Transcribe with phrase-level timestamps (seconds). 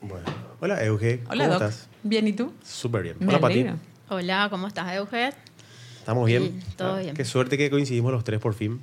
[0.00, 0.26] Bueno.
[0.60, 1.22] Hola, Euge.
[1.28, 1.68] Hola, ¿Cómo Doc.
[1.70, 1.88] estás?
[2.02, 2.52] Bien, ¿y tú?
[2.62, 3.16] Súper bien.
[3.20, 3.54] Me Hola, Pati.
[3.54, 3.78] alegro.
[4.08, 5.32] Hola, ¿cómo estás, Euge?
[5.98, 6.60] ¿Estamos bien?
[6.62, 7.14] Sí, todo Ah, bien.
[7.16, 8.80] Qué suerte que coincidimos los tres por fin,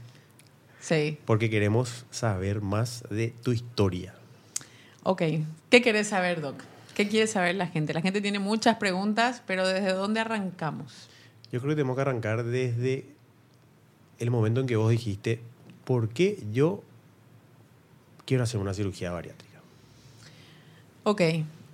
[0.79, 1.17] Sí.
[1.25, 4.13] porque queremos saber más de tu historia.
[5.03, 5.21] Ok.
[5.69, 6.61] ¿Qué querés saber, Doc?
[6.95, 7.93] ¿Qué quiere saber la gente?
[7.93, 11.09] La gente tiene muchas preguntas, pero ¿desde dónde arrancamos?
[11.51, 13.05] Yo creo que tenemos que arrancar desde
[14.19, 15.41] el momento en que vos dijiste,
[15.85, 16.83] ¿por qué yo
[18.25, 19.54] quiero hacer una cirugía bariátrica?
[21.05, 21.21] Ok.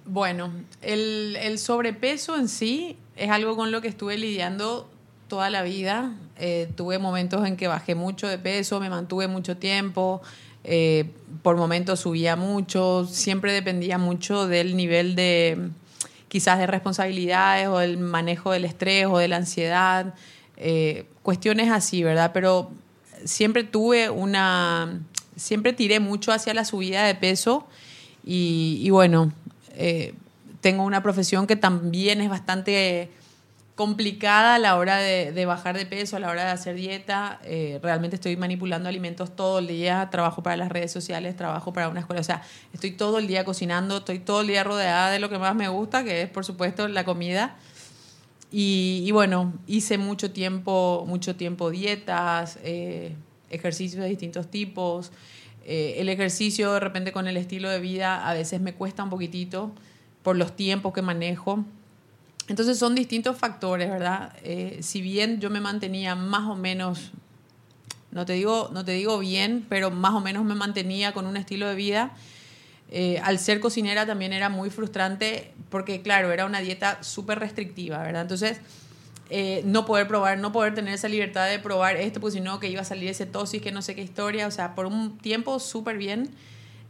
[0.05, 4.89] Bueno, el, el sobrepeso en sí es algo con lo que estuve lidiando
[5.29, 6.11] toda la vida.
[6.37, 10.21] Eh, tuve momentos en que bajé mucho de peso, me mantuve mucho tiempo,
[10.65, 11.05] eh,
[11.43, 15.69] por momentos subía mucho, siempre dependía mucho del nivel de
[16.27, 20.13] quizás de responsabilidades o del manejo del estrés o de la ansiedad,
[20.57, 22.31] eh, cuestiones así, ¿verdad?
[22.33, 22.69] Pero
[23.23, 24.99] siempre tuve una,
[25.37, 27.65] siempre tiré mucho hacia la subida de peso
[28.23, 29.31] y, bueno,
[29.75, 30.13] eh,
[30.61, 33.09] tengo una profesión que también es bastante
[33.75, 37.39] complicada a la hora de, bajar de peso, a la hora de hacer dieta.
[37.43, 41.89] Eh, realmente estoy manipulando alimentos todo el día, trabajo para las redes sociales, trabajo para
[41.89, 42.21] una escuela.
[42.21, 45.39] O sea, estoy todo el día cocinando, estoy todo el día rodeada de lo que
[45.39, 47.55] más me gusta, que es por supuesto la comida.
[48.51, 53.15] Y, y bueno, hice mucho tiempo, mucho tiempo dietas, eh,
[53.51, 55.11] ejercicios de distintos tipos.
[55.63, 59.09] Eh, el ejercicio de repente con el estilo de vida a veces me cuesta un
[59.09, 59.71] poquitito
[60.23, 61.63] por los tiempos que manejo.
[62.47, 64.33] Entonces son distintos factores, ¿verdad?
[64.43, 67.11] Eh, si bien yo me mantenía más o menos,
[68.11, 71.37] no te, digo, no te digo bien, pero más o menos me mantenía con un
[71.37, 72.11] estilo de vida,
[72.89, 77.99] eh, al ser cocinera también era muy frustrante porque, claro, era una dieta súper restrictiva,
[77.99, 78.23] ¿verdad?
[78.23, 78.59] Entonces,
[79.31, 82.59] eh, no poder probar, no poder tener esa libertad de probar esto, porque si no,
[82.59, 85.17] que iba a salir ese tosis, que no sé qué historia, o sea, por un
[85.17, 86.29] tiempo súper bien.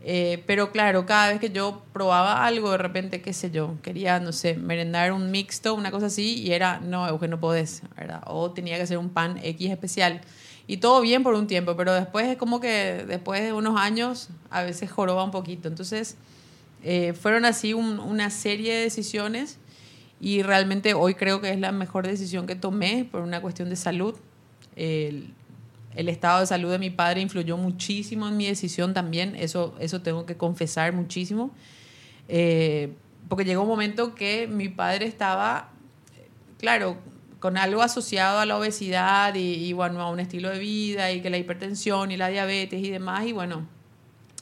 [0.03, 4.19] Eh, pero claro, cada vez que yo probaba algo, de repente, qué sé yo, quería,
[4.19, 8.23] no sé, merendar un mixto, una cosa así, y era, no, Eugenio, no podés, ¿verdad?
[8.25, 10.21] O tenía que hacer un pan X especial.
[10.65, 14.29] Y todo bien por un tiempo, pero después es como que después de unos años
[14.49, 15.67] a veces joroba un poquito.
[15.67, 16.15] Entonces,
[16.83, 19.59] eh, fueron así un- una serie de decisiones
[20.21, 23.75] y realmente hoy creo que es la mejor decisión que tomé por una cuestión de
[23.75, 24.15] salud.
[24.75, 25.33] El,
[25.95, 30.27] estado de salud de mi padre influyó muchísimo en mi decisión también, eso, eso tengo
[30.27, 31.51] que confesar muchísimo.
[32.29, 32.93] Eh,
[33.27, 35.71] porque llegó un momento que mi padre estaba,
[36.59, 36.97] claro,
[37.39, 41.21] con algo asociado a la obesidad y, y, bueno, a un estilo de vida y
[41.21, 43.67] que la hipertensión y la diabetes y demás, y bueno,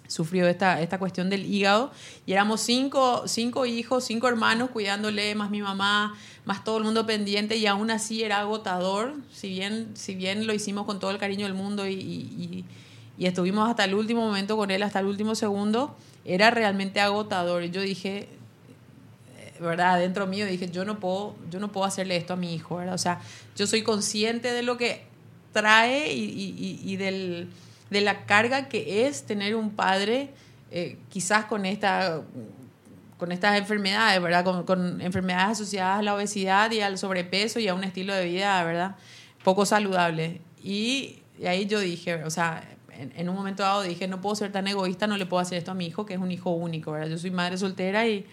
[0.10, 1.92] sufrió esta, esta cuestión del hígado
[2.26, 7.06] y éramos cinco, cinco hijos, cinco hermanos cuidándole, más mi mamá, más todo el mundo
[7.06, 11.20] pendiente y aún así era agotador, si bien, si bien lo hicimos con todo el
[11.20, 12.66] cariño del mundo y, y,
[13.20, 17.70] estuvimos hasta el último momento con él, hasta el último segundo, era realmente agotador y
[17.70, 18.30] yo dije,
[19.38, 20.00] eh, ¿verdad?
[20.00, 22.96] Dentro mío dije, yo no puedo, yo no puedo hacerle esto a mi hijo, ¿verdad?
[22.96, 23.20] O sea,
[23.56, 25.04] yo soy consciente de lo que
[25.52, 27.50] trae y del,
[27.90, 30.30] de la carga que es tener un padre,
[30.72, 32.22] eh, quizás con esta
[33.18, 34.66] con estas enfermedades, ¿verdad?
[34.66, 38.64] Con, enfermedades asociadas a la obesidad y al sobrepeso y a un estilo de vida,
[38.64, 38.96] ¿verdad?
[39.44, 40.40] Poco saludable.
[40.64, 42.64] Y, y ahí yo dije, o sea,
[42.98, 45.58] en, en, un momento dado dije, no puedo ser tan egoísta, no le puedo hacer
[45.58, 47.10] esto a mi hijo, que es un hijo único, ¿verdad?
[47.10, 48.26] Yo soy madre soltera y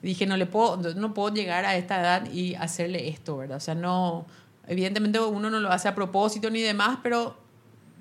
[0.00, 3.56] dije, no le puedo, no puedo llegar a esta edad y hacerle esto, ¿verdad?
[3.56, 4.26] O sea, no,
[4.68, 7.36] evidentemente uno no lo hace a propósito ni demás, pero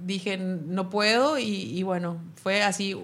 [0.06, 2.96] dije, no puedo y, bueno, fue así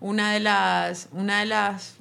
[0.00, 1.96] una de las, una de las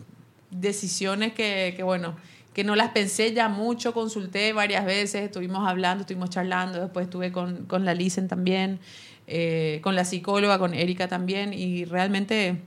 [0.51, 2.15] decisiones que, que, bueno,
[2.53, 7.31] que no las pensé ya mucho, consulté varias veces, estuvimos hablando, estuvimos charlando, después estuve
[7.31, 8.79] con, con la Licen también,
[9.27, 12.61] eh, con la psicóloga, con Erika también, y realmente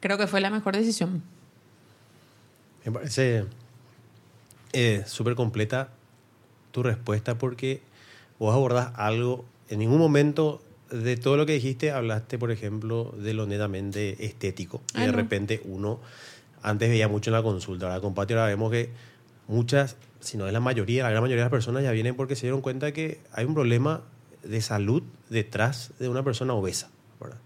[0.00, 1.22] creo que fue la mejor decisión.
[2.84, 3.44] Me parece
[4.72, 5.90] eh, súper completa
[6.70, 7.82] tu respuesta porque
[8.38, 13.34] vos abordás algo, en ningún momento de todo lo que dijiste hablaste, por ejemplo, de
[13.34, 14.82] lo netamente estético.
[14.94, 15.16] Ah, y de no.
[15.16, 16.00] repente uno
[16.62, 18.90] antes veía mucho en la consulta, ahora con Pati ahora vemos que
[19.46, 22.36] muchas, si no es la mayoría, la gran mayoría de las personas ya vienen porque
[22.36, 24.02] se dieron cuenta que hay un problema
[24.42, 26.90] de salud detrás de una persona obesa.
[27.20, 27.38] ¿verdad?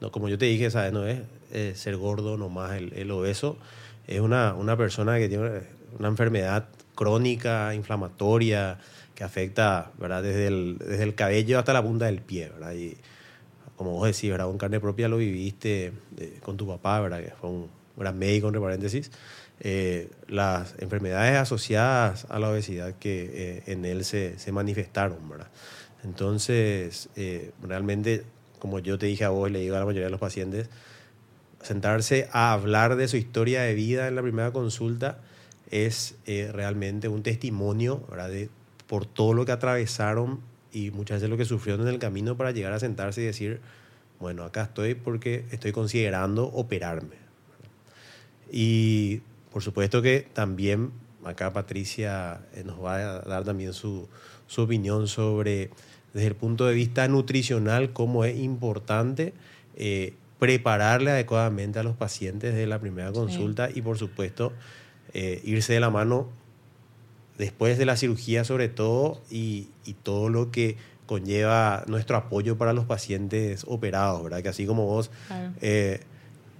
[0.00, 0.92] No, como yo te dije, ¿sabes?
[0.92, 1.20] no es
[1.52, 3.56] eh, ser gordo nomás el, el obeso,
[4.06, 5.62] es una, una persona que tiene
[5.98, 8.78] una enfermedad crónica, inflamatoria,
[9.14, 10.22] que afecta ¿verdad?
[10.22, 12.50] Desde, el, desde el cabello hasta la punta del pie.
[12.50, 12.72] ¿verdad?
[12.74, 12.96] Y
[13.76, 14.46] como vos decís, ¿verdad?
[14.46, 17.22] con carne propia lo viviste eh, con tu papá, ¿verdad?
[17.22, 19.10] que fue un gran médico, entre paréntesis,
[19.60, 25.28] eh, las enfermedades asociadas a la obesidad que eh, en él se, se, manifestaron.
[25.28, 25.48] ¿verdad?
[26.04, 28.24] Entonces, eh, realmente,
[28.58, 30.68] como yo te dije a vos y le digo a la mayoría de los pacientes,
[31.62, 35.18] sentarse a hablar de su historia de vida en la primera consulta
[35.70, 38.28] es eh, realmente un testimonio ¿verdad?
[38.30, 38.50] De,
[38.92, 40.40] por todo lo que atravesaron
[40.70, 43.58] y muchas veces lo que sufrieron en el camino para llegar a sentarse y decir,
[44.20, 47.16] bueno, acá estoy porque estoy considerando operarme.
[48.50, 50.90] Y por supuesto que también
[51.24, 54.10] acá Patricia eh, nos va a dar también su,
[54.46, 55.70] su opinión sobre,
[56.12, 59.32] desde el punto de vista nutricional, cómo es importante
[59.74, 64.52] eh, prepararle adecuadamente a los pacientes de la primera consulta y por supuesto
[65.14, 66.41] eh, irse de la mano
[67.38, 70.76] después de la cirugía sobre todo y, y, todo lo que
[71.06, 74.42] conlleva nuestro apoyo para los pacientes operados, ¿verdad?
[74.42, 75.52] Que así como vos Claro.
[75.60, 76.00] eh,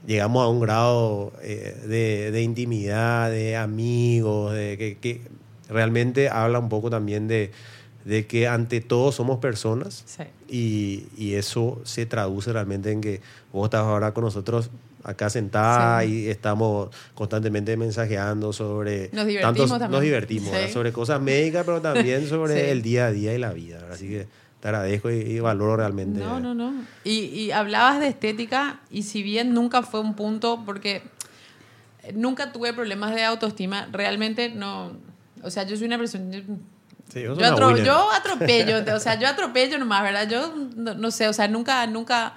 [0.06, 5.20] llegamos a un grado eh, de, de intimidad, de amigos, de que, que
[5.68, 7.50] realmente habla un poco también de,
[8.04, 10.24] de que ante todo somos personas Sí.
[10.48, 13.20] y, y eso se traduce realmente en que
[13.52, 14.70] vos estás ahora con nosotros
[15.04, 16.24] acá sentada Sí.
[16.24, 19.90] y estamos constantemente mensajeando sobre Nos divertimos también.
[19.90, 22.70] nos divertimos sobre cosas médicas pero también sobre Sí.
[22.70, 23.92] el día a día y la vida ¿verdad?
[23.94, 24.26] así que
[24.60, 26.72] te agradezco y, y valoro realmente No, no, no.
[27.04, 31.02] Y, y hablabas de estética y si bien nunca fue un punto, porque
[32.14, 34.92] nunca tuve problemas de autoestima, realmente no,
[35.42, 36.24] o sea, yo soy una persona...
[36.36, 36.42] yo-
[37.12, 40.26] Sí, Yo, atro- yo atropello, o sea, yo atropello nomás, ¿verdad?
[40.30, 42.34] Yo no, no sé, o sea, nunca, nunca,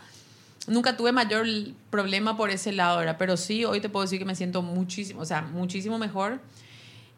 [0.67, 1.45] nunca tuve mayor
[1.89, 3.01] problema por ese lado.
[3.17, 6.39] Pero sí, hoy te puedo decir que me siento muchísimo, o sea, muchísimo mejor.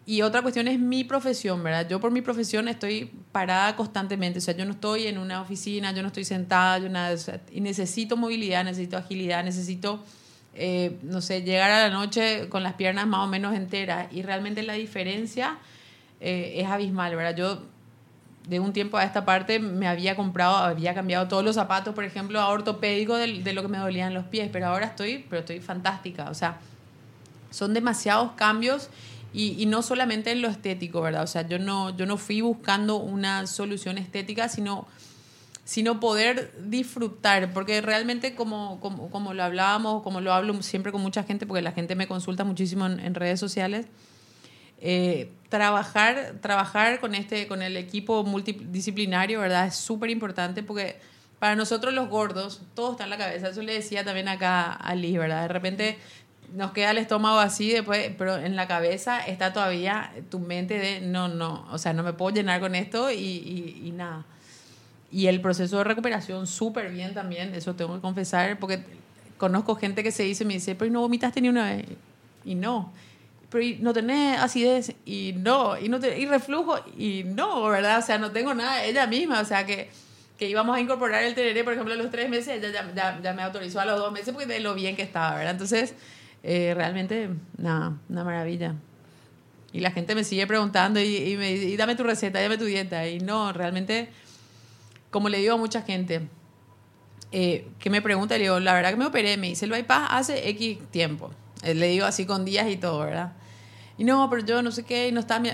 [0.05, 1.89] Y otra cuestión es mi profesión, ¿verdad?
[1.89, 5.91] Yo por mi profesión estoy parada constantemente, o sea, yo no estoy en una oficina,
[5.91, 7.13] yo no estoy sentada, yo nada,
[7.51, 10.01] necesito movilidad, necesito agilidad, necesito,
[10.55, 14.07] eh, no sé, llegar a la noche con las piernas más o menos enteras.
[14.13, 15.57] Y realmente la diferencia
[16.21, 17.35] eh, es abismal, ¿verdad?
[17.35, 17.63] Yo
[18.47, 22.03] de un tiempo a esta parte me había comprado, había cambiado todos los zapatos, por
[22.03, 25.41] ejemplo, a ortopédico de, de lo que me dolían los pies, pero ahora estoy, pero
[25.41, 26.59] estoy fantástica, o sea,
[27.49, 28.89] son demasiados cambios
[29.33, 31.23] y, no solamente en lo estético, ¿verdad?
[31.23, 34.87] O sea, yo no, yo no fui buscando una solución estética, sino,
[35.63, 41.01] sino poder disfrutar, porque realmente como, como, como lo hablábamos, como lo hablo siempre con
[41.01, 43.85] mucha gente, porque la gente me consulta muchísimo en, en redes sociales,
[44.79, 49.67] eh, trabajar, trabajar con, este, con el equipo multidisciplinario, ¿verdad?
[49.67, 50.99] Es súper importante porque
[51.39, 53.49] para nosotros los gordos, todo está en la cabeza.
[53.49, 55.43] Eso le decía también acá a Liz, ¿verdad?
[55.43, 55.97] De repente
[56.55, 61.01] nos queda el estómago así, después, pero en la cabeza está todavía tu mente de
[61.01, 64.25] no, no, o sea, no me puedo llenar con esto y, y, y nada.
[65.11, 68.83] Y el proceso de recuperación súper bien también, eso tengo que confesar, porque
[69.37, 71.85] conozco gente que se dice, me dice, pero ¿y no vomitaste ni una vez?
[72.43, 72.91] Y no.
[73.49, 74.93] Pero ¿y no tenés acidez?
[75.05, 75.77] Y no.
[75.79, 76.77] Y, no te- y reflujo?
[76.97, 77.99] Y no, ¿verdad?
[77.99, 79.89] O sea, no tengo nada, ella misma, o sea, que,
[80.37, 83.19] que íbamos a incorporar el tereré, por ejemplo, a los tres meses, ella ya, ya,
[83.21, 85.51] ya me autorizó a los dos meses porque de lo bien que estaba, ¿verdad?
[85.53, 85.95] Entonces,
[86.43, 88.75] eh, realmente, nada, una maravilla.
[89.73, 93.07] Y la gente me sigue preguntando y, y me dame tu receta, dame tu dieta.
[93.07, 94.09] Y no, realmente,
[95.11, 96.27] como le digo a mucha gente,
[97.31, 100.07] eh, que me pregunta, le digo, la verdad que me operé, me hice el bypass
[100.11, 101.31] hace X tiempo.
[101.63, 103.33] Eh, le digo así con días y todo, ¿verdad?
[103.97, 105.39] Y no, pero yo no sé qué, y no está...
[105.39, 105.51] mi-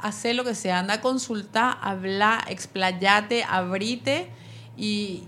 [0.00, 4.28] Hacer lo que sea, anda a consultar, habla, explayate, abrite
[4.76, 5.22] y,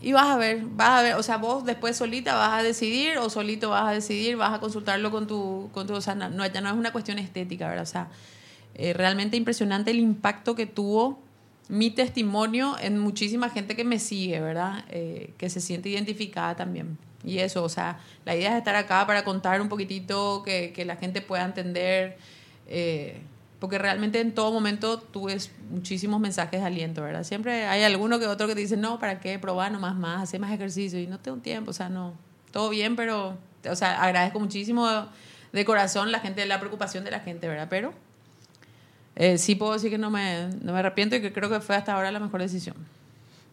[0.00, 3.18] y vas a ver, vas a ver, o sea, vos después solita vas a decidir
[3.18, 6.46] o solito vas a decidir, vas a consultarlo con tu, con tu o sea, no-
[6.46, 7.82] ya no es una cuestión estética, ¿verdad?
[7.82, 8.08] O sea,
[8.74, 11.20] eh, realmente impresionante el impacto que tuvo
[11.68, 14.84] mi testimonio en muchísima gente que me sigue, ¿verdad?
[14.90, 16.98] Eh, que se siente identificada también.
[17.24, 20.84] Y eso, o sea, la idea es estar acá para contar un poquitito, que, que
[20.84, 22.18] la gente pueda entender,
[22.66, 23.20] eh,
[23.60, 25.36] porque realmente en todo momento tuve
[25.70, 27.22] muchísimos mensajes de aliento, ¿verdad?
[27.22, 29.38] Siempre hay alguno que otro que te dice, no, ¿para qué?
[29.38, 32.14] Probar nomás más, hacer más ejercicio, y no tengo tiempo, o sea, no,
[32.50, 33.38] todo bien, pero,
[33.68, 34.88] o sea, agradezco muchísimo
[35.52, 37.68] de corazón la gente, la preocupación de la gente, ¿verdad?
[37.70, 37.94] Pero
[39.16, 41.76] eh, sí puedo decir que no me, no me arrepiento y que creo que fue
[41.76, 42.76] hasta ahora la mejor decisión.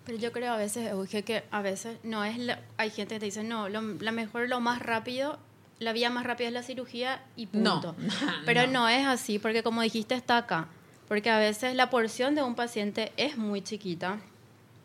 [0.06, 2.38] Pero yo creo a veces, Euge, que a veces no es...
[2.38, 5.38] la- hay gente que te dice, no, lo, la mejor, lo más rápido,
[5.78, 7.96] la vía más rápida es la cirugía y No, punto.
[8.46, 8.74] Pero no.
[8.74, 8.90] no.
[8.90, 10.68] es así, porque como dijiste, está acá.
[11.08, 14.18] Porque a veces la porción de un paciente es muy chiquita,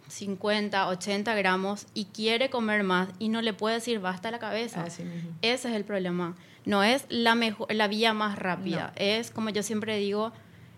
[0.08, 4.82] 50, 80 gramos, y quiere comer más y no le puede decir basta la cabeza.
[4.84, 5.30] Así mismo.
[5.42, 6.34] Ese es el problema.
[6.66, 8.92] No es la, mejor, la vía más rápida.
[8.96, 10.32] Es, como yo siempre digo,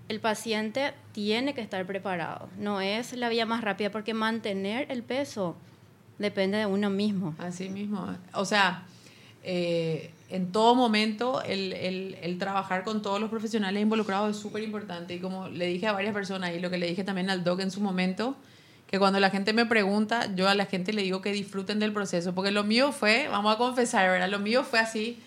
[0.08, 2.48] el paciente tiene que estar preparado.
[2.58, 5.56] No es la vía más rápida porque mantener el peso
[6.18, 7.34] depende de uno mismo.
[7.38, 8.06] Así mismo.
[8.32, 8.84] O sea,
[9.42, 15.14] eh, en todo momento el, el- trabajar con todos los profesionales involucrados es súper importante.
[15.14, 17.60] Y como le dije a varias personas y lo que le dije también al doc
[17.60, 18.36] en su momento,
[18.88, 21.92] que cuando la gente me pregunta, yo a la gente le digo que disfruten del
[21.92, 24.28] proceso, porque lo mío fue, vamos a confesar, ¿verdad?
[24.28, 25.18] Lo mío fue así,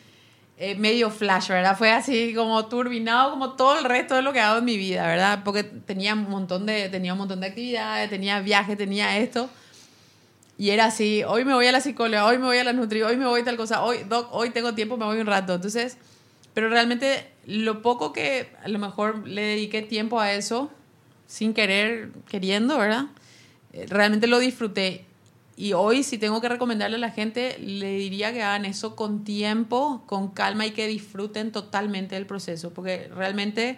[0.62, 1.78] eh, medio flash, ¿verdad?
[1.78, 5.08] Fue así como turbinado como todo el resto de lo que hago en mi vida,
[5.08, 5.42] ¿verdad?
[5.46, 9.50] Porque tenía un montón de, tenía un montón de actividades, tenía viajes, tenía esto.
[10.58, 13.02] Y era así, hoy me voy a la psicóloga, hoy me voy a la nutri,
[13.04, 15.56] hoy me voy a tal cosa, hoy, doc, hoy tengo tiempo, me voy un rato.
[15.56, 15.98] Entonces,
[16.54, 20.70] pero realmente lo poco que a lo mejor le dediqué tiempo a eso,
[21.26, 23.06] sin querer, queriendo, ¿verdad?
[23.72, 25.06] Eh, realmente lo disfruté.
[25.60, 29.26] Y hoy, si tengo que recomendarle a la gente, le diría que hagan eso con
[29.26, 32.74] tiempo, con calma y que disfruten totalmente del proceso.
[32.74, 33.78] Porque realmente,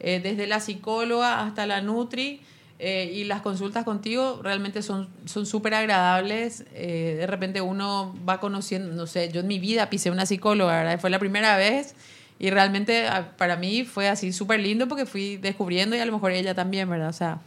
[0.00, 2.40] eh, desde la psicóloga hasta la Nutri
[2.80, 6.64] eh, y las consultas contigo, realmente son súper agradables.
[6.74, 10.98] de repente uno va conociendo, no sé, yo en mi vida pisé una psicóloga, ¿verdad?
[10.98, 11.94] Fue la primera vez.
[12.40, 16.12] Y realmente ah, para mí fue así súper lindo porque fui descubriendo y a lo
[16.12, 17.10] mejor ella también, ¿verdad?
[17.10, 17.38] O sea,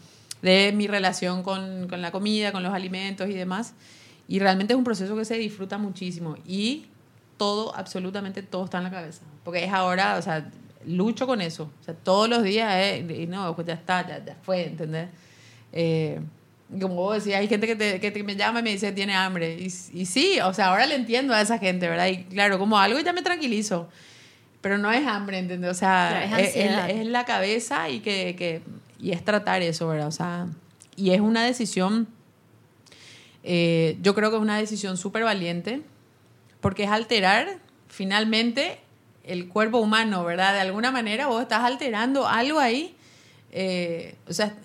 [0.44, 3.74] de mi relación con, con, la comida, con los alimentos y demás.
[4.28, 6.36] Y realmente es un proceso que se disfruta muchísimo.
[6.46, 6.86] Y
[7.38, 9.22] todo, absolutamente todo está en la cabeza.
[9.44, 10.52] Porque es ahora, o sea,
[10.86, 11.72] lucho con eso.
[11.82, 15.08] O sea, todos los días, eh, y no, pues ya está, ya, ya fue, ¿entendés?
[15.72, 16.20] Eh,
[16.80, 19.58] como vos decías, hay gente que, te, que me llama y me dice tiene hambre.
[19.58, 22.08] Y, y, sí, o sea, ahora le entiendo a esa gente, ¿verdad?
[22.08, 23.88] Y claro, como algo ya me tranquilizo.
[24.60, 25.72] Pero no es hambre, ¿entendés?
[25.72, 28.62] O sea, es, es, es, la cabeza y que, que
[29.04, 30.08] y es tratar eso, ¿verdad?
[30.08, 30.48] O sea,
[30.96, 32.08] y es una decisión,
[33.44, 35.82] eh, yo creo que es una decisión súper valiente,
[36.62, 38.80] porque es alterar finalmente
[39.26, 40.54] el cuerpo humano, ¿verdad?
[40.54, 42.96] De alguna manera vos estás alterando algo ahí,
[43.52, 44.56] eh, o sea,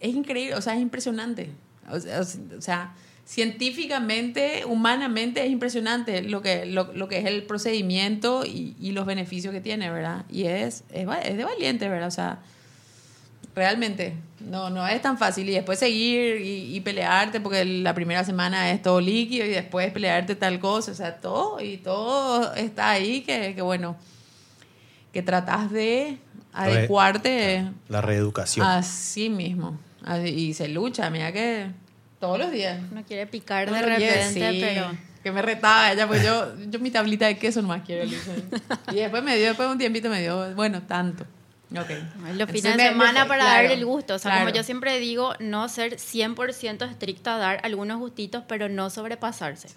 [0.00, 1.50] es increíble, o sea, es impresionante.
[1.90, 7.44] O sea, o sea científicamente, humanamente es impresionante lo que, lo, lo que es el
[7.44, 10.26] procedimiento y, y, los beneficios que tiene, ¿verdad?
[10.30, 12.06] Y es, es, es de valiente, ¿verdad?
[12.06, 12.38] O sea,
[13.56, 14.14] realmente.
[14.38, 15.48] No, no es tan fácil.
[15.48, 20.36] Y después seguir y, pelearte, porque la primera semana es todo líquido y después pelearte
[20.36, 20.92] tal cosa.
[20.92, 23.96] O sea, todo y todo está ahí que, que bueno,
[25.12, 26.18] que tratas de
[26.52, 27.68] adecuarte.
[27.88, 28.64] La reeducación.
[28.64, 29.78] Así mismo.
[30.24, 31.66] Y se lucha, mira que
[32.20, 32.80] todos los días.
[32.92, 34.90] No quiere picar de repente, pero
[35.22, 38.04] que me retaba ella, pues yo, yo mi tablita de queso nomás quiero.
[38.92, 41.26] Y después me dio, después de un tiempito me dio, bueno, tanto.
[41.70, 42.08] Okay.
[42.36, 44.14] Los fines de semana para dar el gusto.
[44.14, 48.68] O sea, como yo siempre digo, no ser 100% estricto a dar algunos gustitos, pero
[48.68, 49.68] no sobrepasarse.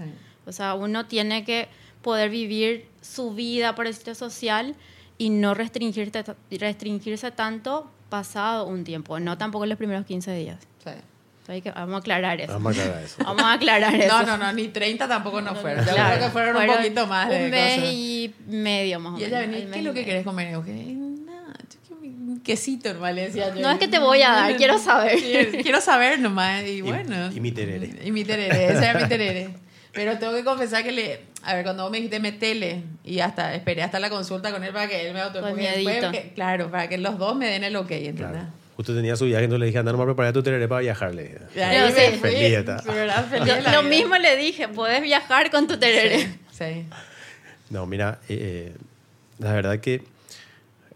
[0.45, 1.67] O sea, uno tiene que
[2.01, 4.75] poder vivir su vida por el sitio social
[5.17, 10.57] y no restringirte, restringirse tanto pasado un tiempo, no tampoco en los primeros 15 días.
[10.83, 11.61] Sí.
[11.61, 12.53] que, vamos a aclarar eso.
[12.53, 13.15] Vamos a aclarar eso.
[13.23, 14.21] vamos a aclarar eso.
[14.21, 15.85] No, no, no, ni 30 tampoco no, fueron.
[15.85, 17.29] Yo creo que fueron, un poquito más.
[17.29, 19.21] Un mes y medio más o menos.
[19.21, 20.55] Y ella venía, ¿qué es lo que querés comer?
[22.43, 23.61] Quesito nomás le decía yo.
[23.61, 25.19] No es que te voy a dar, quiero saber.
[25.63, 26.63] quiero saber nomás.
[26.65, 27.31] Y bueno.
[27.31, 27.91] Y, mi terere.
[28.03, 29.49] Y mi terere, ese era mi terere.
[29.91, 31.21] Pero tengo que confesar que le.
[31.43, 34.73] A ver, cuando vos me dijiste metele, y hasta esperé hasta la consulta con él
[34.73, 36.31] para que él me autoempuje.
[36.35, 38.29] Claro, para que los dos me den el ok, ¿entendés?
[38.29, 38.47] Claro.
[38.75, 41.37] Justo tenía su viaje, entonces le dije, anda nomás preparar tu terere para viajarle.
[42.21, 42.65] Feliz,
[43.45, 46.37] Yo, lo mismo le dije, puedes viajar con tu terere.
[46.51, 46.85] Sí.
[47.69, 48.73] No, mira, eh,
[49.37, 50.01] la verdad que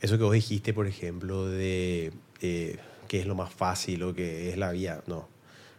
[0.03, 4.49] eso que vos dijiste, por ejemplo, de eh, qué es lo más fácil o qué
[4.49, 5.29] es la vía, no.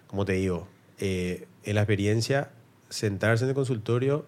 [0.06, 0.66] Como te digo,
[0.98, 2.50] eh, en la experiencia,
[2.88, 4.24] sentarse en el consultorio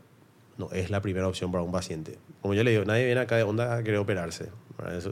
[0.58, 2.18] no es la primera opción para un paciente.
[2.42, 4.50] Como yo le digo, nadie viene acá de onda a querer operarse.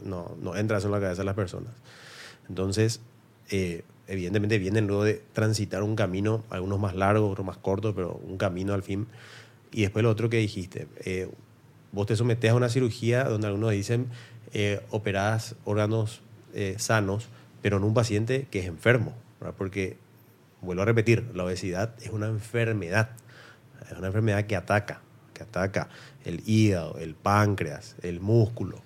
[0.03, 1.73] no, no entra eso en la cabeza de las personas.
[2.51, 3.01] Entonces,
[3.51, 8.21] eh, evidentemente vienen luego de transitar un camino, algunos más largos, otros más cortos, pero
[8.23, 9.07] un camino al fin.
[9.73, 11.31] Y después lo otro que dijiste, eh,
[11.93, 14.09] vos te sometes a una cirugía donde algunos dicen
[14.57, 16.23] eh, operadas órganos
[16.55, 17.29] eh, sanos,
[17.61, 19.13] pero en un paciente que es enfermo,
[19.59, 19.99] porque,
[20.61, 23.11] vuelvo a repetir, la obesidad es una enfermedad,
[23.91, 25.01] es una enfermedad que ataca,
[25.33, 25.89] que ataca
[26.25, 28.81] el hígado, el páncreas, el músculo,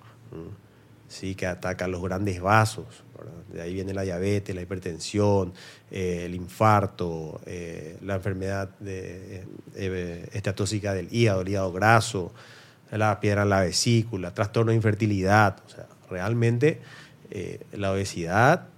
[1.06, 3.04] sí, que ataca los grandes vasos,
[3.52, 5.52] de ahí viene la diabetes, la hipertensión,
[5.90, 7.42] eh, el infarto,
[8.00, 9.44] la enfermedad de,
[10.32, 12.32] esteatóxica del hígado, el hígado graso,
[12.90, 15.58] la piedra en la vesícula, trastorno de infertilidad.
[15.66, 16.80] O sea, realmente
[17.30, 18.68] eh, la obesidad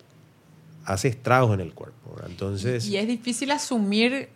[0.85, 2.17] hace estragos en el cuerpo.
[2.27, 4.29] Entonces, y es difícil asumir eh,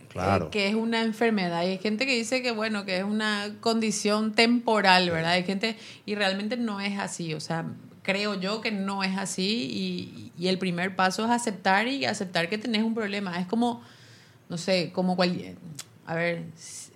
[0.51, 1.63] que es una enfermedad.
[1.65, 5.33] Y hay gente que dice que, bueno, que es una condición temporal, ¿verdad?
[5.33, 5.77] Hay gente,
[6.07, 7.35] y realmente no es así.
[7.35, 7.65] O sea,
[8.03, 9.69] creo yo que no es así.
[9.71, 13.41] Y, y el primer paso es aceptar y aceptar que tenés un problema.
[13.41, 13.83] Es como,
[14.49, 15.57] no sé, como cualquier.
[16.07, 16.45] A ver,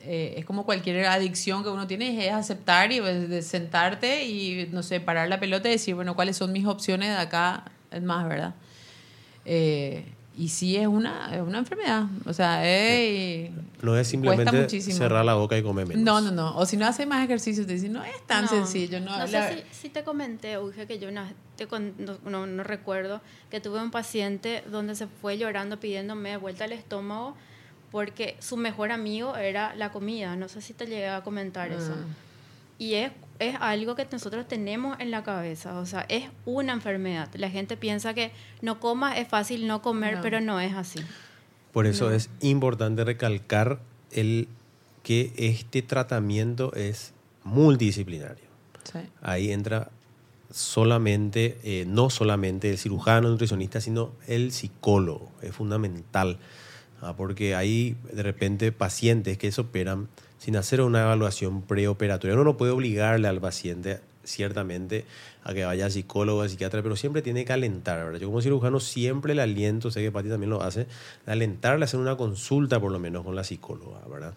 [0.02, 4.82] eh, es como cualquier adicción que uno tiene, es aceptar y pues, sentarte y, no
[4.82, 7.64] sé, parar la pelota y decir, bueno, ¿cuáles son mis opciones de acá?
[7.90, 8.54] Es más, ¿verdad?
[9.46, 10.04] Eh,
[10.38, 12.04] y sí es una, es una enfermedad.
[12.24, 13.50] O sea, es,
[13.82, 16.04] no es simplemente cerrar la boca y comer menos.
[16.04, 16.56] No, no, no.
[16.56, 19.00] O si no hace más ejercicio, te dicen, no es tan sencillo.
[19.00, 21.66] No, no sé si, te comenté, Uge, que yo una, te,
[22.24, 27.34] no, no, recuerdo, que tuve un paciente donde se fue llorando pidiéndome vuelta al estómago
[27.90, 30.36] porque su mejor amigo era la comida.
[30.36, 31.94] No sé si te llegué a comentar eso.
[31.94, 32.14] Ah.
[32.78, 37.28] Y es es algo que nosotros tenemos en la cabeza, o sea, es una enfermedad.
[37.34, 41.00] La gente piensa que no comas es fácil no comer, pero no es así.
[41.72, 43.80] Por eso es importante recalcar
[44.10, 44.48] el
[45.02, 47.12] que este tratamiento es
[47.44, 48.48] multidisciplinario.
[49.20, 49.90] Ahí entra
[50.50, 55.30] solamente, eh, no solamente el cirujano, el nutricionista, sino el psicólogo.
[55.42, 56.38] Es fundamental,
[57.00, 57.14] ¿ah?
[57.16, 62.34] porque hay de repente pacientes que se operan sin hacer una evaluación preoperatoria.
[62.34, 65.04] Uno no puede obligarle al paciente, ciertamente,
[65.42, 68.20] a que vaya a psicólogo, a psiquiatra, pero siempre tiene que alentar, ¿verdad?
[68.20, 70.86] Yo como cirujano siempre le aliento, sé que Pati también lo hace,
[71.26, 74.34] alentarle a hacer una consulta por lo menos con la psicóloga, ¿verdad?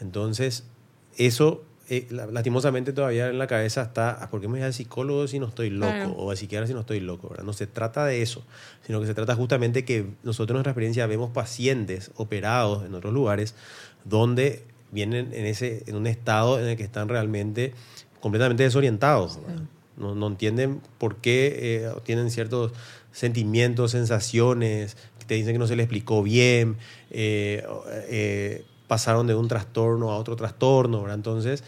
[0.00, 0.64] Entonces,
[1.16, 5.26] eso eh, lastimosamente todavía en la cabeza está, ah, ¿por qué me voy al psicólogo
[5.26, 6.12] si no estoy loco?
[6.16, 7.42] O al psiquiatra si no estoy loco, ¿verdad?
[7.42, 8.44] No se trata de eso,
[8.86, 13.12] sino que se trata justamente que nosotros en nuestra experiencia vemos pacientes operados en otros
[13.12, 13.56] lugares
[14.04, 17.74] donde vienen en, ese, en un estado en el que están realmente
[18.20, 19.40] completamente desorientados.
[19.96, 22.72] No, no, entienden por qué eh, tienen ciertos
[23.10, 26.76] sentimientos, sensaciones, que te dicen que no se les explicó bien,
[27.10, 27.66] eh,
[28.08, 31.02] eh, pasaron de un trastorno a otro trastorno.
[31.02, 31.14] ¿verdad?
[31.14, 31.62] Entonces,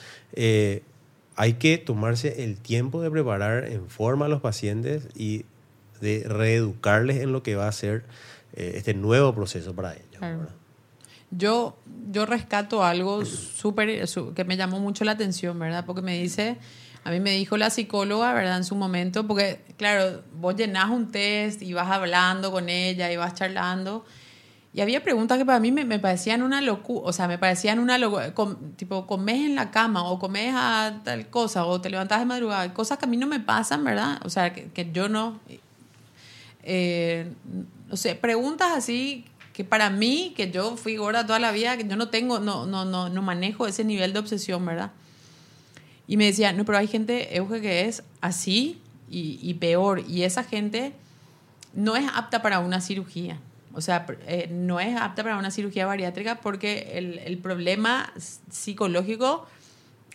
[1.37, 5.45] hay que tomarse el tiempo de preparar en forma a los pacientes y
[6.00, 8.05] de reeducarles en lo que va a ser
[8.55, 10.49] este nuevo proceso para ellos.
[11.31, 11.76] Yo,
[12.11, 15.87] yo rescato algo súper que me llamó mucho la atención, ¿verdad?
[15.87, 16.59] Porque me dice,
[17.05, 18.59] a mí me dijo la psicóloga, ¿verdad?
[18.59, 23.17] En su momento, porque claro, vos llenás un test y vas hablando con ella y
[23.17, 24.05] vas charlando.
[24.75, 27.99] Y había preguntas que para mí me, parecían una locura, o sea, me parecían una
[27.99, 28.33] locura,
[28.76, 32.73] tipo, comes en la cama o comes a tal cosa o te levantas de madrugada,
[32.73, 34.19] cosas que a mí no me pasan, ¿verdad?
[34.25, 35.41] O sea, que, yo no,
[36.63, 37.30] eh,
[37.89, 41.87] no sé, preguntas así que para mí, que yo fui gorda toda la vida, que
[41.87, 44.93] yo no tengo, no, no, no, no manejo ese nivel de obsesión, ¿verdad?
[46.06, 50.02] Y me decía, no, pero hay gente, Euge, que es así y, peor.
[50.08, 50.93] Y esa gente
[51.75, 53.39] no es apta para una cirugía.
[53.75, 58.13] O sea, eh, no es apta para una cirugía bariátrica porque el, problema
[58.50, 59.47] psicológico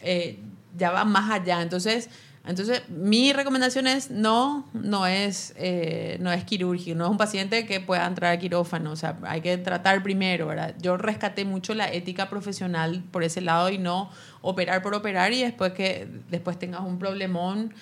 [0.01, 0.39] eh,
[0.77, 1.61] ya va más allá.
[1.61, 2.09] Entonces,
[2.45, 7.65] entonces, mi recomendación es no, no es, eh, no es quirúrgico, no es un paciente
[7.65, 10.73] que pueda entrar a quirófano, o sea, hay que tratar primero, ¿verdad?
[10.79, 14.09] Yo rescaté mucho la ética profesional por ese lado y no
[14.41, 17.73] operar por operar y después que después tengas un problemón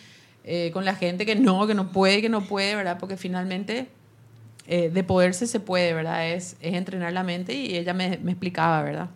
[0.74, 2.98] con la gente que no, que no puede, que no puede, ¿verdad?
[3.00, 3.90] Porque finalmente
[4.68, 6.30] eh, de poderse se puede, ¿verdad?
[6.30, 9.10] Es, es entrenar la mente y ella me, me explicaba, ¿verdad?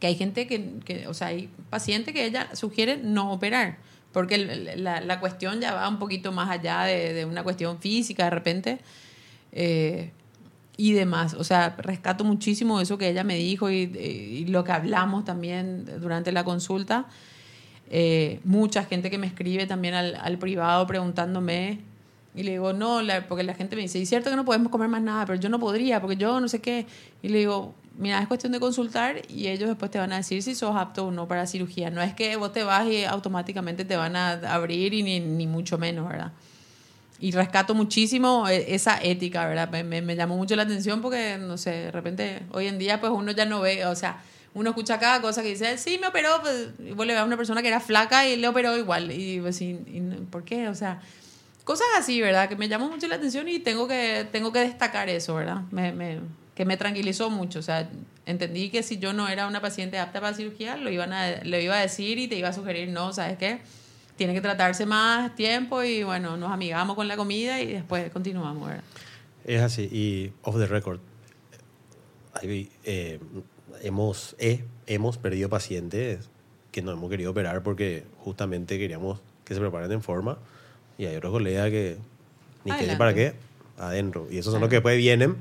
[0.00, 3.78] Que hay gente que, que, o sea, hay pacientes que ella sugiere no operar
[4.12, 4.38] porque
[4.76, 8.30] la, la, cuestión ya va un poquito más allá de, de una cuestión física de
[8.30, 8.78] repente
[9.52, 10.10] eh,
[10.76, 11.34] y demás.
[11.34, 16.30] O sea, rescato muchísimo eso que ella me dijo y, lo que hablamos también durante
[16.32, 17.06] la consulta.
[17.90, 21.80] Eh, mucha gente que me escribe también al, al, privado preguntándome
[22.34, 24.88] y le digo, no, porque la gente me dice, es cierto que no podemos comer
[24.88, 26.86] más nada, pero yo no podría, porque yo no sé qué.
[27.22, 30.42] Y le digo, mira, es cuestión de consultar y ellos después te van a decir
[30.42, 31.90] si sos apto o no para cirugía.
[31.90, 35.46] No es que vos te vas y automáticamente te van a abrir y ni, ni
[35.46, 36.32] mucho menos, ¿verdad?
[37.20, 39.68] Y rescato muchísimo e, esa ética, ¿verdad?
[39.70, 43.12] Me, me, llamó mucho la atención porque, no sé, de repente hoy en día pues
[43.12, 44.22] uno ya no ve, o sea,
[44.54, 47.24] uno escucha cada cosa que dice, sí, me operó, pues, y vos le ves a
[47.24, 49.10] una persona que era flaca y le operó igual.
[49.12, 49.74] Y pues, y,
[50.30, 50.68] ¿por qué?
[50.68, 51.00] O sea,
[51.64, 52.48] cosas así, ¿verdad?
[52.48, 55.62] Que me llamó mucho la atención y tengo que, tengo que destacar eso, ¿verdad?
[55.70, 56.20] Me, me,
[56.54, 57.58] que me tranquilizó mucho.
[57.58, 57.88] O sea,
[58.26, 61.58] entendí que si yo no era una paciente apta para cirugía, lo, iban a, lo
[61.58, 63.60] iba a decir y te iba a sugerir, no, ¿sabes qué?
[64.16, 68.68] Tiene que tratarse más tiempo y bueno, nos amigamos con la comida y después continuamos,
[68.68, 68.84] ¿verdad?
[69.44, 71.00] Es así, y off the record,
[72.42, 73.18] eh,
[73.82, 76.28] hemos, eh, hemos perdido pacientes
[76.70, 80.38] que no hemos querido operar porque justamente queríamos que se preparen en forma
[80.98, 81.96] y hay otros colegas que
[82.64, 83.34] ni qué para qué,
[83.78, 84.26] adentro.
[84.30, 85.36] Y esos son los que después vienen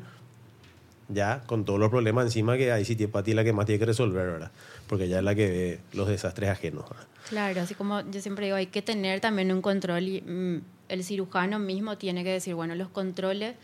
[1.09, 3.65] ya con todos los problemas encima que ahí sí tiene para ti la que más
[3.65, 4.51] tiene que resolver, ¿verdad?
[4.87, 6.85] Porque ya es la que ve los desastres ajenos.
[7.29, 11.03] Claro, así como yo siempre digo, hay que tener también un control y mm, el
[11.03, 13.55] cirujano mismo tiene que decir, bueno, los controles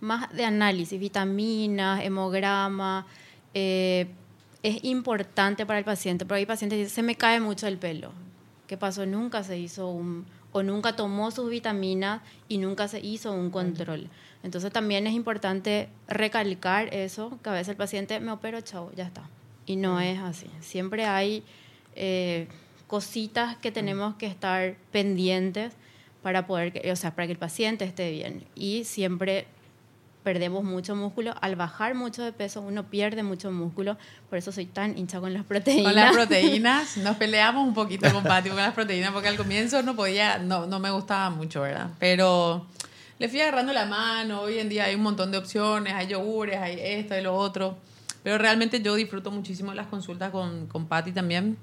[0.00, 3.06] más de análisis, vitaminas, hemograma,
[3.54, 4.06] eh,
[4.62, 7.78] es importante para el paciente, pero hay pacientes que dicen, se me cae mucho el
[7.78, 8.12] pelo
[8.72, 9.04] ¿Qué pasó?
[9.04, 14.08] Nunca se hizo un, o nunca tomó sus vitaminas y nunca se hizo un control.
[14.42, 19.04] Entonces también es importante recalcar eso, que a veces el paciente me opero, chao, ya
[19.04, 19.28] está.
[19.66, 20.46] Y no es así.
[20.60, 21.42] Siempre hay
[21.96, 22.48] eh,
[22.86, 25.74] cositas que tenemos que estar pendientes
[26.22, 28.42] para poder, o sea, para que el paciente esté bien.
[28.54, 29.48] Y siempre
[30.22, 31.34] perdemos mucho músculo.
[31.40, 33.96] Al bajar mucho de peso, uno pierde mucho músculo.
[34.28, 35.84] Por eso soy tan hincha con las proteínas.
[35.84, 39.82] Con las proteínas, nos peleamos un poquito con Pati con las proteínas, porque al comienzo
[39.82, 41.90] no podía, no, no me gustaba mucho, ¿verdad?
[41.98, 42.66] Pero
[43.18, 44.42] le fui agarrando la mano.
[44.42, 47.76] Hoy en día hay un montón de opciones, hay yogures, hay esto y lo otro.
[48.22, 51.56] Pero realmente yo disfruto muchísimo las consultas con, con Patti también.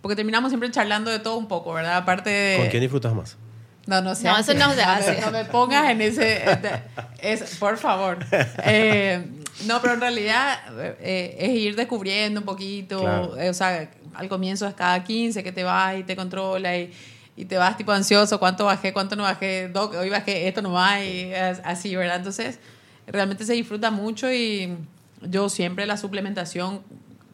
[0.00, 1.96] Porque terminamos siempre charlando de todo un poco, ¿verdad?
[1.96, 2.58] Aparte de...
[2.58, 3.36] ¿Con quién disfrutas más?
[3.86, 4.24] No, no sé.
[4.28, 5.20] No, eso no se hace.
[5.20, 6.42] No me pongas en ese.
[7.20, 8.18] Es, por favor.
[8.64, 9.24] Eh,
[9.66, 10.58] no, pero en realidad
[11.00, 13.00] eh, es ir descubriendo un poquito.
[13.00, 13.36] Claro.
[13.36, 16.92] eh, o sea, al comienzo es cada 15 que te vas y te controla y,
[17.36, 18.38] y te vas tipo ansioso.
[18.38, 18.92] ¿Cuánto bajé?
[18.92, 19.68] ¿Cuánto no bajé?
[19.68, 21.02] Doc, hoy bajé, esto no va.
[21.02, 22.16] Y así, ¿verdad?
[22.16, 22.58] Entonces,
[23.06, 24.76] realmente se disfruta mucho y
[25.22, 26.80] yo siempre la suplementación,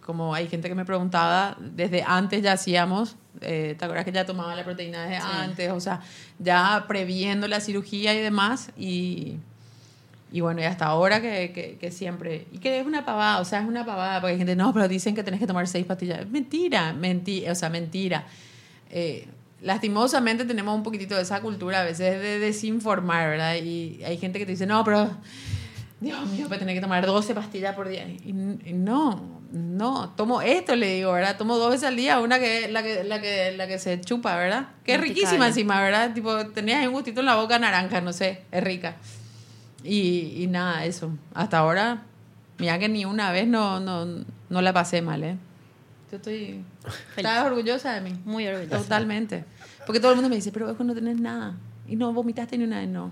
[0.05, 3.17] como hay gente que me preguntaba, desde antes ya hacíamos.
[3.41, 5.71] Eh, ¿Te acuerdas que ya tomaba la proteína desde antes?
[5.71, 6.01] O sea,
[6.39, 8.71] ya previendo la cirugía y demás.
[8.77, 9.37] Y,
[10.33, 12.47] y bueno, y hasta ahora que, que, que siempre.
[12.53, 14.89] Y que es una pavada, o sea, es una pavada, porque hay gente, no, pero
[14.89, 16.29] dicen que tenés que tomar seis pastillas.
[16.29, 18.27] Mentira, mentira, o sea, mentira.
[18.91, 19.27] Eh,
[19.63, 23.57] lastimosamente tenemos un poquitito de esa cultura a veces de desinformar, ¿verdad?
[23.57, 25.11] Y hay gente que te dice, no, pero.
[26.01, 28.07] Dios mío, voy a tener que tomar 12 pastillas por día.
[28.07, 31.39] Y, y no, no, tomo esto, le digo, ¿verdad?
[31.39, 34.37] Tomo dos veces al día, una que la que, la que, la que se chupa,
[34.37, 34.69] ¿verdad?
[34.85, 36.13] Que es riquísima encima, ¿verdad?
[36.13, 38.97] Tipo, tenías un gustito en la boca naranja, no sé, es rica.
[39.83, 41.17] Y, y nada, eso.
[41.33, 42.03] Hasta ahora,
[42.59, 45.37] mira que ni una vez no, no, no la pasé mal, ¿eh?
[46.11, 46.63] Yo estoy...
[47.17, 48.17] ¿Estás orgullosa de mí?
[48.25, 48.79] Muy orgullosa.
[48.79, 49.45] Totalmente.
[49.87, 51.57] Porque todo el mundo me dice, pero vos no tenés nada.
[51.89, 53.11] Y no vomitaste ni una vez, no.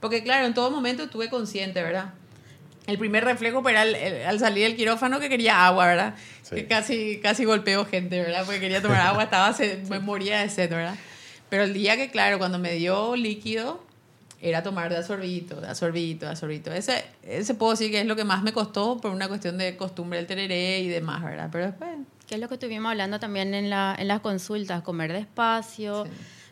[0.00, 2.14] Porque claro, en todo momento estuve consciente, ¿verdad?
[2.86, 6.14] El primer reflejo era al, el- al salir del quirófano que quería agua, ¿verdad?
[6.42, 6.56] Sí.
[6.56, 8.44] Que casi, casi golpeo gente, ¿verdad?
[8.44, 10.94] Porque quería tomar agua, estaba sed- me moría de sed, ¿verdad?
[11.50, 13.84] Pero el día que, claro, cuando me dio líquido,
[14.42, 16.72] era tomar de asorbito, de asorbito, de asorbito.
[16.72, 19.76] Ese, ese puedo decir que es lo que más me costó por una cuestión de
[19.76, 21.50] costumbre del tereré y demás, ¿verdad?
[21.52, 21.90] Pero después...
[22.26, 26.10] Que es lo que estuvimos hablando también en, la, en las consultas, comer despacio, Sí.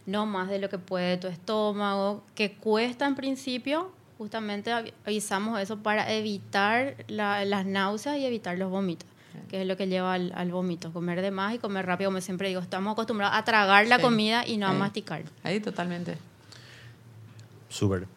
[0.09, 5.61] No más de lo que puede tu estómago, que cuesta en principio, justamente avi- avisamos
[5.61, 9.07] eso para evitar la- las náuseas y evitar los vómitos,
[9.51, 12.21] que es lo que lleva al, al vómito, comer de más y comer rápido, como
[12.23, 14.03] siempre digo, estamos acostumbrados a tragar la Sí.
[14.03, 15.25] comida y no a masticar.
[15.43, 16.17] Ahí totalmente.
[17.69, 18.07] Súper.